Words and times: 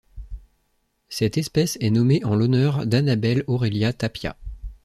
Cette 1.09 1.37
espèce 1.37 1.77
est 1.79 1.91
nommée 1.91 2.25
en 2.25 2.33
l'honneur 2.33 2.87
d'Anabelle 2.87 3.43
Aurelia 3.45 3.93
Tapia. 3.93 4.35